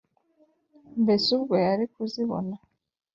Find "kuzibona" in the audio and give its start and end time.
1.93-2.55